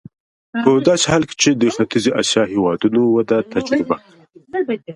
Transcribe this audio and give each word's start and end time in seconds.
په 0.63 0.69
داسې 0.87 1.05
حال 1.11 1.23
کې 1.29 1.35
چې 1.41 1.49
د 1.61 1.63
ختیځې 1.75 2.11
اسیا 2.21 2.43
هېوادونو 2.53 3.01
وده 3.15 3.37
تجربه 3.53 3.95
کړه. 3.97 3.97